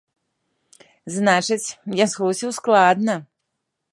Значыць, 1.17 1.75
я 2.03 2.07
хлусіў 2.15 2.51
складна. 2.61 3.21